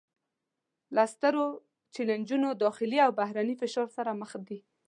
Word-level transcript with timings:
له 0.95 1.03
سترو 1.13 1.45
چلینجونو 1.95 2.47
داخلي 2.63 2.97
او 3.05 3.11
بهرني 3.19 3.55
فشار 3.61 3.87
سره 3.97 4.11
مخ 4.21 4.31
دي 4.47 4.59